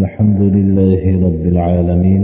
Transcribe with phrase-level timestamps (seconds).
[0.00, 2.22] الحمد لله رب العالمين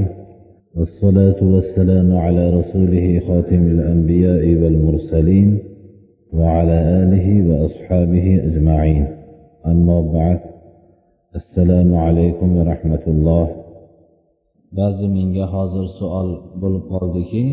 [0.77, 5.49] والصلاة والسلام على رسوله خاتم الأنبياء والمرسلين
[6.39, 9.05] وعلى آله وأصحابه أجمعين.
[9.67, 10.41] أما بعد
[11.41, 13.47] السلام عليكم ورحمة الله.
[14.79, 16.29] ba'zi menga hozir savol
[16.63, 17.45] bo'lib qoldiki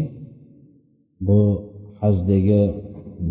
[1.27, 1.39] bu
[2.01, 2.61] hajdagi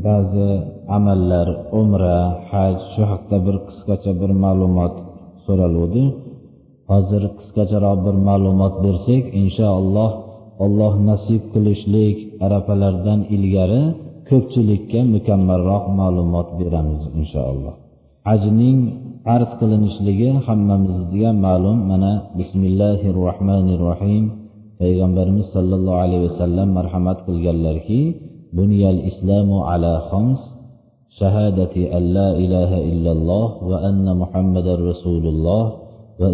[0.06, 0.50] ba'zi
[0.96, 1.48] amallar
[1.80, 2.18] umra
[2.50, 4.94] haj shu haqida bir qisqacha bir ma'lumot
[5.46, 6.04] so'raluvdi
[6.90, 10.10] hozir qisqacharoq bir ma'lumot bersak inshaalloh
[10.64, 13.82] alloh nasib qilishlik arafalardan ilgari
[14.28, 17.74] ko'pchilikka mukammalroq ma'lumot beramiz inshaalloh.
[18.28, 18.78] Hajning
[19.24, 21.78] farz qilinishligi hammamizga ma'lum.
[21.90, 24.24] Mana bismillahi rohmanir rohim
[24.80, 28.00] payg'ambarimiz sollallohu alayhi vasallam marhamat qilganlarki
[28.58, 30.40] bunyal islamu ala xoms
[31.20, 35.64] shahadati an la ilaha illalloh va anna muhammadar rasululloh
[36.20, 36.28] va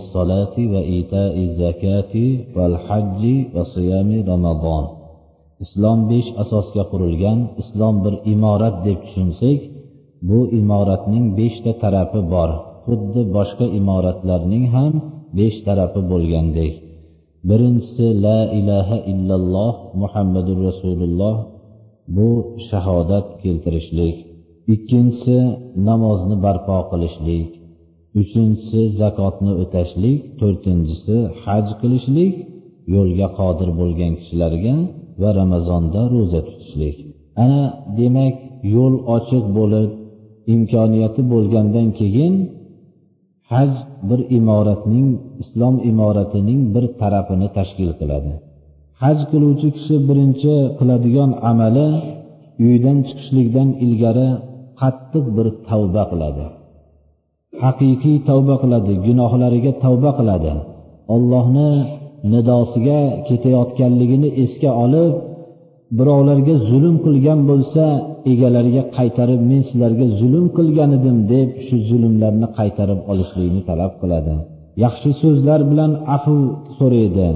[0.00, 1.70] الصلاة وإيتاء va
[2.56, 3.22] والحج
[3.60, 5.00] zakati رمضان hajji va
[5.64, 9.58] islom besh asosga qurilgan islom bir imorat deb tushunsak
[10.28, 12.50] bu imoratning beshta tarafi bor.
[12.86, 14.92] Xuddi boshqa imoratlarning ham
[15.38, 16.74] besh tarafi bo'lgandek.
[17.48, 21.36] Birinchisi la ilaha illalloh muhammadu rasululloh
[22.16, 22.30] bu
[22.68, 24.16] shahodat keltirishlik.
[24.74, 25.38] Ikkinchisi
[25.88, 27.59] namozni barpo qilishlik.
[28.20, 30.18] Uchinchisi zakotni o'tashlik.
[30.40, 32.34] To'rtinchisi haj qilishlik.
[32.94, 34.74] Yo'lga qodir bo'lgan kishilarga
[35.20, 36.96] va ramazonda ro'za tutishlik.
[37.42, 37.62] Ana
[37.98, 38.34] demak
[38.76, 39.90] yo'l ochiq bo'lib
[40.54, 42.34] imkoniyati bo'lgandan keyin
[43.52, 43.70] haj
[44.08, 45.08] bir imoratning
[45.42, 48.32] islom imoratining bir tarafini tashkil qiladi.
[49.02, 51.88] Haj qiluvchi kishi birinchi qiladigan amali
[52.66, 54.28] uydan chiqishlikdan ilgari
[54.80, 56.44] qattiq bir tavba qiladi.
[57.62, 60.52] Haqiqiy tavba qiladi gunohlariga tavba qiladi.
[61.14, 61.70] Ollohni
[62.32, 65.12] nidosiga ketayotganligini esga olib
[65.98, 67.84] birovlarga zulm qilgan bo'lsa
[68.32, 74.34] egalariga qaytarib men sizlarga zulm qilgan edim deb shu zulmlarni qaytarib olishlikni talab qiladi.
[74.84, 76.36] Yaxshi so'zlar bilan afv
[76.78, 77.28] so'raydi.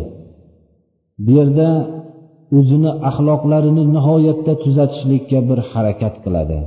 [1.25, 1.69] Bu yerda
[2.59, 6.59] o'zini axloqlarini nihoyatda tuzatishlikka bir harakat qiladi.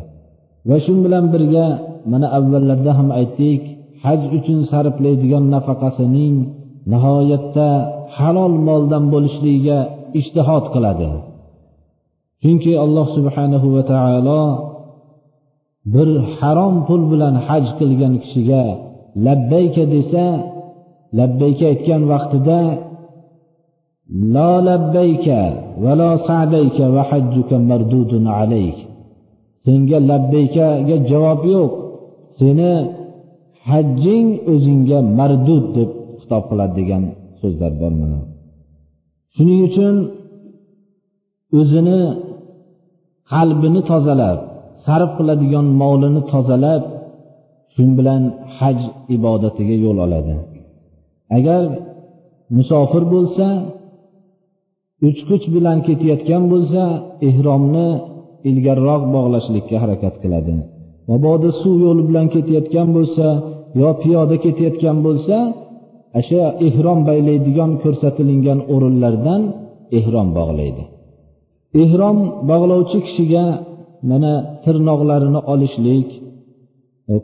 [0.70, 1.66] Va shu bilan birga
[2.12, 3.62] mana avvallarda ham aytdik
[4.04, 6.36] haj uchun sarflaydigan nafaqasining
[6.92, 7.70] nihoyatda
[8.18, 9.80] halol moldan bo'lishligiga
[10.20, 11.10] ishtihod qiladi.
[12.42, 14.44] Chunki alloh subhanahu va taolo
[15.94, 18.64] bir harom pul bilan haj qilgan kishiga
[19.26, 20.26] labbayka desa
[21.20, 22.62] labbayka aytgan vaqtida
[24.36, 25.42] la labbayka
[25.84, 28.78] va la sadayka va hajjuka mardudun alayk.
[29.66, 31.74] Senga labbaykaga javob yo'q.
[32.38, 32.72] Seni
[33.70, 35.90] hajjing o'zingga mardud deb
[36.20, 37.04] xitob qiladi degan
[37.40, 38.20] so'zlar bor mana.
[39.36, 39.96] Shuning uchun
[41.60, 42.00] o'zini
[43.34, 44.40] qalbini tozalab
[44.86, 46.84] sarf qiladigan molini tozalab
[47.74, 48.22] shu bilan
[48.58, 48.80] haj
[49.16, 50.36] ibodatiga yo'l oladi.
[51.38, 51.64] Agar
[52.58, 53.48] musofir bo'lsa
[55.10, 56.84] uchquch bilan ketayotgan bo'lsa
[57.30, 57.88] ehromni
[58.50, 60.54] ilgariroq bog'lashlikka harakat qiladi.
[61.10, 63.28] Mabodo suv yo'li bilan ketayotgan bo'lsa
[63.80, 65.38] yo piyoda ketayotgan bo'lsa
[66.20, 69.42] o'sha ehrom baylaydigan ko'rsatilingan o'rinlardan
[70.00, 70.84] ehrom bog'laydi.
[71.84, 72.18] Ehrom
[72.50, 73.46] bog'lovchi kishiga
[74.10, 76.10] mana tirnoqlarini olishlik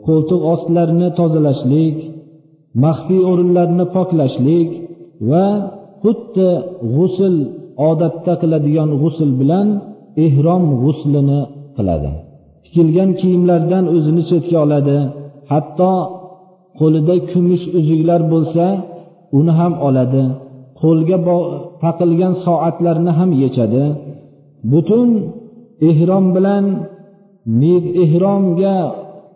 [0.06, 1.96] qo'ltiq ostlarini tozalashlik
[2.84, 4.70] maxfiy o'rinlarni poklashlik
[5.30, 5.46] va
[6.02, 6.48] xuddi
[6.94, 7.34] g'usl
[7.90, 9.66] odatda qiladigan g'usl bilan
[10.24, 11.40] ehrom g'uslini
[11.76, 12.12] qiladi.
[12.64, 14.98] Tikilgan kiyimlardan o'zini chetga oladi.
[15.52, 15.92] Hatto
[16.80, 18.64] qo'lida kumush uzuklar bo'lsa
[19.38, 20.24] uni ham oladi.
[20.80, 21.18] Qo'lga
[21.82, 23.84] taqilgan soatlarni ham yechadi.
[24.72, 25.08] Butun
[25.88, 26.64] ehrom bilan
[28.04, 28.76] ehromga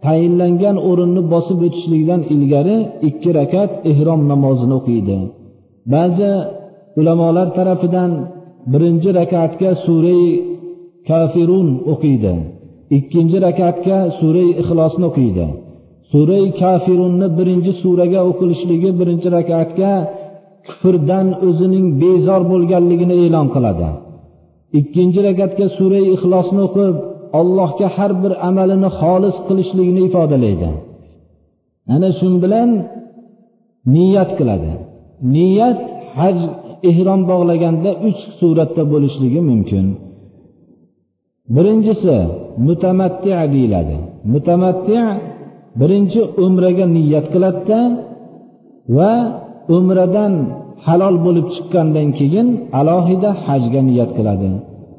[0.05, 2.77] tayinlangan o'rinni bosib o'tishlikdan ilgari
[3.09, 5.19] ikki rakat ehrom namozini o'qiydi.
[5.95, 6.33] Ba'zi
[7.01, 8.11] ulamolar tarafidan
[8.73, 10.25] birinchi rakatga surai
[11.09, 12.33] kafirun o'qiydi.
[12.97, 15.47] Ikkinchi rakatga surai ixlosni o'qiydi.
[16.13, 19.93] Surai kafirunni birinchi suraga o'qilishligi birinchi rakatga
[20.69, 23.89] kufrdan o'zining bezor bo'lganligini e'lon qiladi.
[24.81, 26.95] Ikkinchi rakatga surai ixlosni o'qib
[27.41, 30.71] allohga har bir amalini xolis qilishligini ifodalaydi.
[31.95, 32.71] Ana shu bilan
[33.95, 34.73] niyat qiladi.
[35.35, 35.79] Niyat
[36.21, 36.39] haj
[36.91, 39.87] ehrom bog'laganda uch suratda bo'lishligi mumkin.
[41.57, 42.17] Birinchisi
[42.67, 43.97] mutamatti deyiladi.
[44.33, 44.97] Mutamatti
[45.81, 47.81] birinchi umraga niyat qiladida
[48.97, 49.13] va
[49.77, 50.33] umradan
[50.87, 52.49] halol bo'lib chiqqandan keyin
[52.81, 54.51] alohida hajga niyat qiladi.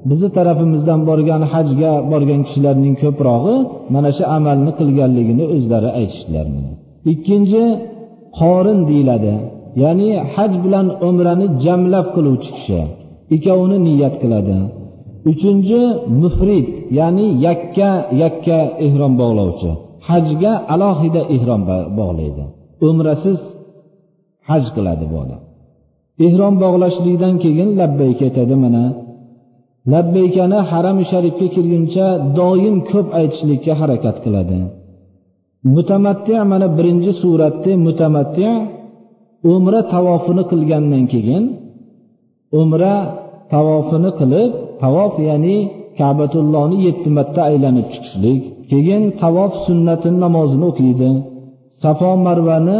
[0.10, 3.56] Bizni tarafimizdan borgan hajga borgan kishilarning ko'prog'i
[3.94, 6.48] mana shu amalni qilganligini o'zlari aytishdilar
[7.12, 7.63] ikkinchi
[8.40, 9.34] qorin deyiladi.
[9.84, 12.81] Ya'ni haj bilan umrani jamlab qiluvchi kishi
[13.36, 14.57] ikkovini niyat qiladi.
[15.31, 15.81] Uchinchi
[16.21, 16.68] mufrid
[17.00, 17.89] ya'ni yakka
[18.21, 19.71] yakka ehrom bog'lovchi.
[20.07, 21.62] Hajga alohida ehrom
[22.00, 22.44] bog'laydi.
[22.88, 23.39] Umrasiz
[24.50, 25.42] haj qiladi bu odam.
[26.25, 28.83] Ehrom bog'lashlikdan keyin labbayk aytadi mana.
[29.94, 32.06] Labbaykani harami sharifga kirguncha
[32.39, 34.60] doim ko'p aytishlikka harakat qiladi.
[35.75, 38.48] Mutamatti mana birinchi suratda mutamatti
[39.54, 41.44] umra tavofini qilgandan keyin
[42.62, 42.94] umra
[43.54, 44.51] tavofini qilib
[44.81, 45.56] tavof ya'ni
[46.00, 48.42] kabatullohni yetti marta aylanib chiqishlik.
[48.72, 51.10] Keyin tavof sunnati namozini o'qiydi.
[51.84, 52.80] Safo marvani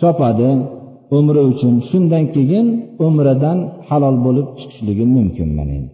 [0.00, 0.50] chopadi.
[1.18, 1.74] Umra uchun.
[1.88, 2.66] Shundan keyin
[3.06, 3.58] umradan
[3.88, 5.74] halol bo'lib chiqishligi mumkin mana.
[5.78, 5.90] Endi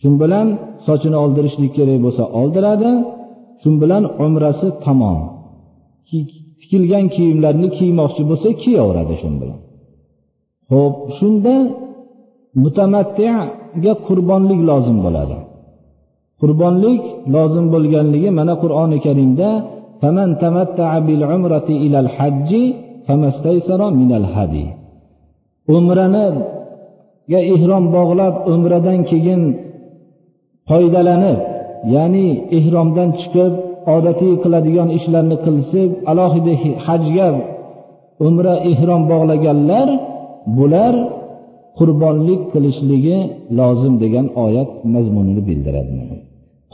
[0.00, 0.46] shu bilan
[0.86, 2.90] sochini oldirishlik kerak bo'lsa oldiradi.
[3.62, 5.18] Shu bilan umrasi tamom.
[6.60, 9.60] Tikilgan kiyimlarni kiymoqchi bo'lsa kiyaveradi shu bilan.
[10.72, 11.54] Ho'p shunda
[12.62, 15.38] mutamattiga qurbonlik lozim bo'ladi.
[16.40, 17.02] Qurbonlik
[17.34, 19.48] lozim bo'lganligi mana qur'oni karimda
[20.00, 22.62] faman tamatta'a bil umrati ilal hajji
[24.00, 24.64] minal hadi.
[25.76, 29.42] Umraniga ihrom bog'lab umradan keyin
[30.68, 31.38] foydalanib
[31.94, 32.28] ya'ni
[32.58, 33.52] ihromdan chiqib
[33.96, 36.54] odatiy qiladigan ishlarni qilsib alohida
[36.86, 37.28] hajga
[38.26, 39.88] umra ihrom bog'laganlar
[40.56, 40.94] bular
[41.78, 43.18] qurbonlik qilishligi
[43.58, 45.92] lozim degan oyat mazmunini bildiradi.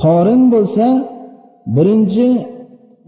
[0.02, 0.86] Qorin bo'lsa
[1.76, 2.26] birinchi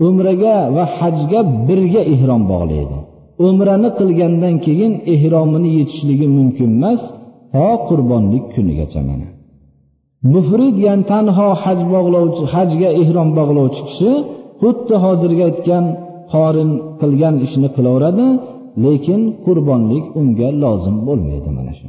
[0.07, 2.97] umraga va hajga birga ehrom bog'laydi.
[3.49, 7.01] Umrani qilgandan keyin ehromini yetishligi mumkin emas
[7.55, 9.29] to qurbonlik kunigacha mana.
[10.33, 14.13] Mufrid ya'ni tanho haj bog'lovchi hajga ehrom bog'lovchi kishi
[14.61, 15.85] xuddi hozirgi aytgan
[16.33, 16.71] qorin
[17.01, 18.27] qilgan ishni qilaveradi.
[18.85, 21.89] Lekin qurbonlik unga lozim bo'lmaydi mana shu.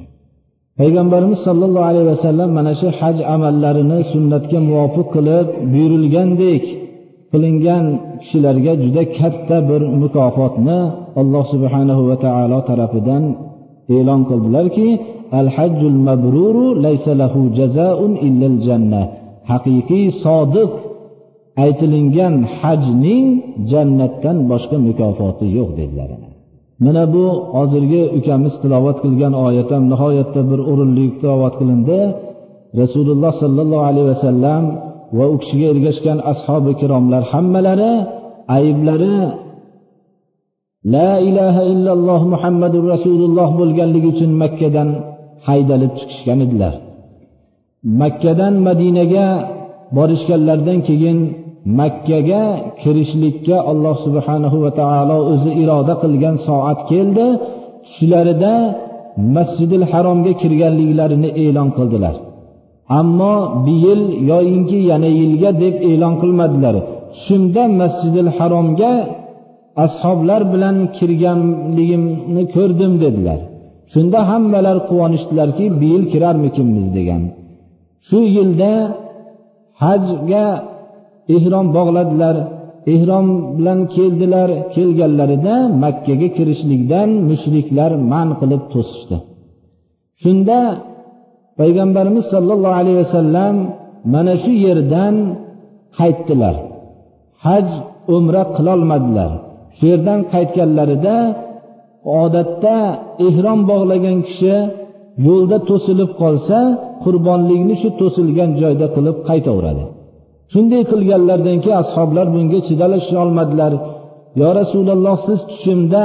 [0.80, 6.64] Payg'ambarimiz sollallohu alayhi vasallam mana shu haj amallarini sunnatga muvofiq qilib buyurilgandek
[7.32, 7.86] qilingan
[8.22, 10.80] kishilarga juda katta bir mukofotni
[11.22, 13.24] alloh subhanahu va taolo tarafidan
[13.96, 14.90] e'lon qildilarki
[15.40, 19.04] al hajjul mabruru laysa lahu jazaun illal janna.
[19.52, 20.72] Haqiqiy sodiq
[21.64, 23.26] aytilingan hajning
[23.72, 26.10] jannatdan boshqa mukofoti yo'q dedilar.
[26.84, 27.26] Mana bu
[27.58, 32.00] hozirgi ukamiz tilovat qilgan oyat ham nihoyatda bir o'rinli tilovat qilindi.
[32.82, 34.64] Rasululloh sollallohu alayhi vasallam
[35.18, 37.94] va u kishiga ergashgan ashobi kiromlar hammalari
[38.58, 39.18] ayblari
[40.94, 44.90] la ilaha illalloh muhammadu rasululloh bo'lganligi uchun makkadan
[45.48, 46.74] haydalib chiqishgan edilar.
[48.02, 49.28] Makkadan madinaga
[49.98, 51.18] borishganlaridan keyin
[51.80, 52.44] makkaga
[52.82, 57.28] kirishlikka alloh subhanahu va taolo o'zi iroda qilgan soat keldi.
[57.86, 58.54] Tushlarida
[59.36, 62.16] masjidil haromga kirganliklarini e'lon qildilar.
[63.00, 63.36] Ammo
[63.66, 66.76] bu yil yoyinki yana yilga deb e'lon qilmadilar.
[67.24, 68.92] Shunda masjidil haromga
[69.86, 73.40] ashoblar bilan kirganligimni ko'rdim dedilar.
[73.94, 77.22] Shunda hammalar quvonishdilarki bu yil kirarmikinmiz degan.
[78.08, 78.72] Shu yilda
[79.84, 80.46] hajga
[81.36, 82.36] ehrom bog'ladilar
[82.94, 89.18] ehrom bilan keldilar kelganlarida makkaga kirishlikdan mushriklar man qilib to'sishdi.
[90.24, 90.60] Shunda
[91.60, 93.56] payg'ambarimiz sollallohu alayhi vasallam
[94.14, 95.16] mana shu yerdan
[95.98, 96.56] qaytdilar.
[97.46, 97.68] Haj
[98.16, 99.32] umra qilolmadilar.
[99.78, 101.18] Shu yerdan qaytganlarida
[102.24, 102.78] odatda
[103.28, 104.56] ehrom bog'lagan kishi
[105.28, 106.58] yo'lda to'silib qolsa
[107.04, 109.84] qurbonlikni shu to'silgan joyda qilib qaytaveradi.
[110.54, 113.74] Shunday qilganlaridan keyin ashoblar bunga chidasholmadilar
[114.40, 116.04] yo rasululloh siz tushimda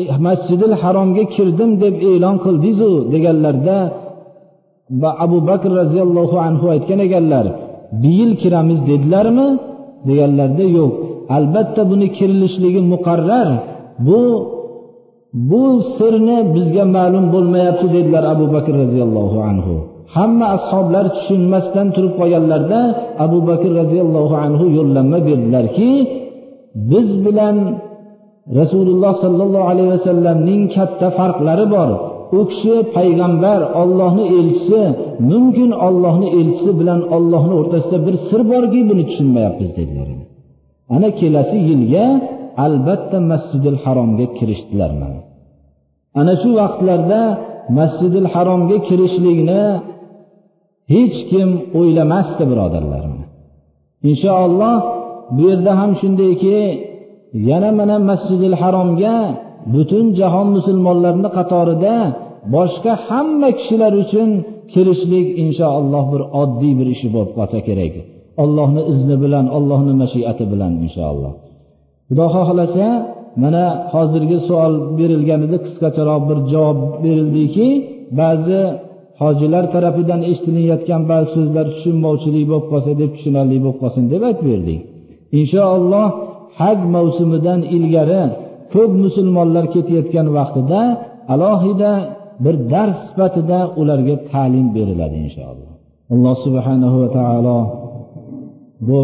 [0.00, 3.78] e, masjidil haromga kirdim deb e'lon qildingizu deganlarda
[5.00, 7.46] va abu bakr roziyallohu anhu aytgan ekanlar
[8.00, 9.48] bu yil kiramiz dedilarmi?
[10.08, 10.92] deganlarda yo'q
[11.36, 13.48] albatta buni kirilishligi muqarrar.
[14.06, 14.20] Bu
[15.50, 15.62] bu
[15.96, 19.74] sirni bizga ma'lum bo'lmayapti dedilar abu bakr roziyallohu anhu.
[20.14, 22.80] Hamma ashoblar tushunmasdan turib qolganlarida
[23.24, 25.90] abu bakr roziyallohu anhu yo'llanma berdilarki
[26.90, 27.56] biz bilan
[28.58, 31.90] rasululloh sollallohu alayhi vasallamning katta farqlari bor.
[32.38, 34.80] U kishi payg'ambar ollohni elchisi.
[35.30, 40.08] Mumkin ollohni elchisi bilan ollohni o'rtasida bir sir borki buni tushunmayapmiz dedilar.
[40.94, 42.06] Ana kelasi yilga
[42.64, 45.20] albatta masjidil haromga kirishdilar mana
[46.20, 47.20] ana shu vaqtlarda
[47.78, 49.62] masjidil haromga kirishlikni
[50.92, 53.16] hech kim o'ylamasdi birodarlarim.
[54.10, 54.76] Inshaalloh
[55.34, 56.58] bu yerda ham shundayki
[57.50, 59.16] yana mana masjidil haromga
[59.74, 61.94] butun jahon musulmonlarini qatorida
[62.54, 64.28] boshqa hamma kishilar uchun
[64.72, 67.94] kirishlik inshaalloh bir oddiy bir ish bo'lib qolsa kerak.
[68.42, 71.32] Ollohni izni bilan ollohni mashiati bilan inshaalloh.
[72.08, 72.86] Xudo xohlasa
[73.42, 73.64] mana
[73.94, 77.68] hozirgi savol berilgan edi qisqacharoq bir javob berildiki
[78.20, 78.60] ba'zi
[79.22, 84.80] hojilar tarafidan eshitilayotgan ba'zi so'zlar tushunmovchilik bo'lib qolsa deb tushunarli bo'lib qolsin deb aytib berdik.
[85.40, 86.08] Inshaalloh
[86.60, 88.22] haj mavsumidan ilgari
[88.74, 90.80] ko'p musulmonlar ketayotgan vaqtida
[91.34, 91.92] alohida
[92.44, 95.70] bir dars sifatida ularga ta'lim beriladi inshaalloh.
[96.14, 97.58] Alloh subhanahu va taolo
[98.88, 99.00] bu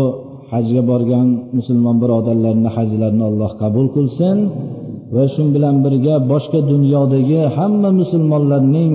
[0.53, 4.37] hajga borgan musulmon birodarlarni hajlarini alloh qabul qilsin
[5.15, 8.93] va shu bilan birga boshqa dunyodagi hamma musulmonlarning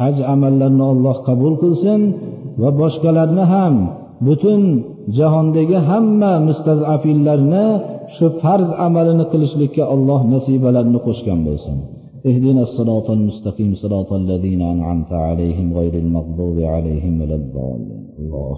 [0.00, 2.00] haj amallarini alloh qabul qilsin
[2.62, 3.74] va boshqalarni ham
[4.26, 4.60] butun
[5.18, 7.66] jahondagi hamma mustazafillarni
[8.16, 11.78] shu farz amalini qilishlikka alloh nasibalarini qo'shgan bo'lsin
[12.30, 18.56] اهدنا الصراط المستقيم صراط الذين أنعمت عليهم غير المغضوب عليهم ولا الضالين الله